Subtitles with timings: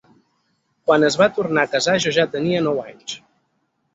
[0.87, 3.15] Quan es va tornar a casar jo ja tenia nou anys.